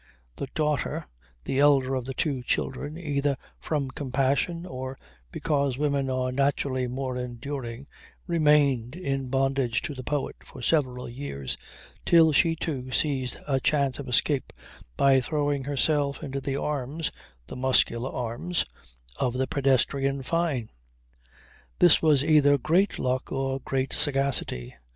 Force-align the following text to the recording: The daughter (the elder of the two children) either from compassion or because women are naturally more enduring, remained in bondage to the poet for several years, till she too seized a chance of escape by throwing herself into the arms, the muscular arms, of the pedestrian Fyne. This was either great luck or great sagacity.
The 0.37 0.47
daughter 0.55 1.05
(the 1.43 1.59
elder 1.59 1.93
of 1.93 2.05
the 2.05 2.15
two 2.15 2.41
children) 2.41 2.97
either 2.97 3.37
from 3.59 3.91
compassion 3.91 4.65
or 4.65 4.97
because 5.31 5.77
women 5.77 6.09
are 6.09 6.31
naturally 6.31 6.87
more 6.87 7.15
enduring, 7.15 7.85
remained 8.25 8.95
in 8.95 9.27
bondage 9.29 9.79
to 9.83 9.93
the 9.93 10.01
poet 10.03 10.37
for 10.43 10.59
several 10.63 11.07
years, 11.07 11.55
till 12.03 12.31
she 12.31 12.55
too 12.55 12.89
seized 12.89 13.37
a 13.47 13.59
chance 13.59 13.99
of 13.99 14.07
escape 14.07 14.51
by 14.97 15.21
throwing 15.21 15.65
herself 15.65 16.23
into 16.23 16.41
the 16.41 16.55
arms, 16.55 17.11
the 17.45 17.55
muscular 17.55 18.11
arms, 18.11 18.65
of 19.17 19.35
the 19.35 19.45
pedestrian 19.45 20.23
Fyne. 20.23 20.69
This 21.77 22.01
was 22.01 22.23
either 22.23 22.57
great 22.57 22.97
luck 22.97 23.31
or 23.31 23.59
great 23.59 23.93
sagacity. 23.93 24.73